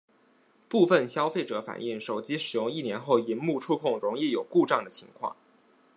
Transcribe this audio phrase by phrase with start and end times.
[0.67, 5.35] 部份消费者反应手机使用一年后萤幕触控容易有故障的情况。